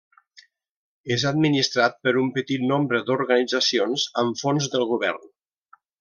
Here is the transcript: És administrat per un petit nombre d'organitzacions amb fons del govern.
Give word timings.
És 1.15 1.25
administrat 1.31 1.99
per 2.07 2.13
un 2.23 2.31
petit 2.39 2.65
nombre 2.73 3.01
d'organitzacions 3.09 4.07
amb 4.23 4.41
fons 4.45 4.71
del 4.77 4.87
govern. 4.97 5.29